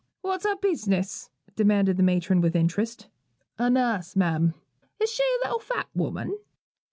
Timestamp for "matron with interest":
2.01-3.05